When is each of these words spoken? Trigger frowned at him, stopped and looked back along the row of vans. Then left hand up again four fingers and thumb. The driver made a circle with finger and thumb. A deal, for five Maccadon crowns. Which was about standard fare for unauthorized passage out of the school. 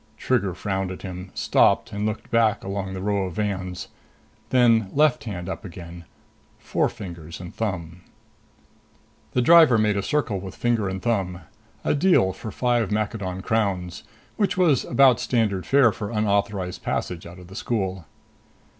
Trigger 0.17 0.55
frowned 0.55 0.89
at 0.89 1.03
him, 1.03 1.29
stopped 1.35 1.91
and 1.91 2.07
looked 2.07 2.31
back 2.31 2.63
along 2.63 2.95
the 2.95 3.01
row 3.01 3.25
of 3.25 3.33
vans. 3.35 3.87
Then 4.49 4.89
left 4.95 5.25
hand 5.25 5.47
up 5.47 5.63
again 5.63 6.05
four 6.57 6.89
fingers 6.89 7.39
and 7.39 7.53
thumb. 7.53 8.01
The 9.33 9.43
driver 9.43 9.77
made 9.77 9.95
a 9.97 10.01
circle 10.01 10.39
with 10.39 10.55
finger 10.55 10.89
and 10.89 11.03
thumb. 11.03 11.41
A 11.83 11.93
deal, 11.93 12.33
for 12.33 12.49
five 12.49 12.89
Maccadon 12.91 13.41
crowns. 13.43 14.01
Which 14.37 14.57
was 14.57 14.85
about 14.85 15.19
standard 15.19 15.67
fare 15.67 15.91
for 15.91 16.09
unauthorized 16.09 16.81
passage 16.81 17.27
out 17.27 17.37
of 17.37 17.45
the 17.45 17.55
school. 17.55 18.07